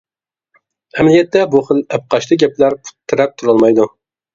[0.95, 3.93] ئەمەلىيەتتە بۇ خىل ئەپقاچتى گەپلەر پۇت تىرەپ تۇرالمايدۇ.